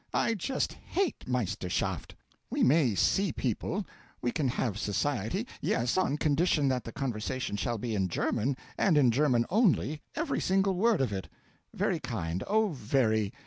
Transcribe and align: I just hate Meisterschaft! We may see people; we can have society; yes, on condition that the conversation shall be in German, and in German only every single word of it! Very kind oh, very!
I 0.15 0.33
just 0.33 0.73
hate 0.73 1.27
Meisterschaft! 1.27 2.15
We 2.49 2.63
may 2.63 2.95
see 2.95 3.31
people; 3.31 3.85
we 4.19 4.31
can 4.31 4.47
have 4.47 4.79
society; 4.79 5.45
yes, 5.61 5.95
on 5.95 6.17
condition 6.17 6.67
that 6.69 6.85
the 6.85 6.91
conversation 6.91 7.55
shall 7.55 7.77
be 7.77 7.93
in 7.93 8.07
German, 8.07 8.57
and 8.79 8.97
in 8.97 9.11
German 9.11 9.45
only 9.51 10.01
every 10.15 10.39
single 10.41 10.73
word 10.73 11.01
of 11.01 11.13
it! 11.13 11.29
Very 11.75 11.99
kind 11.99 12.43
oh, 12.47 12.69
very! 12.69 13.31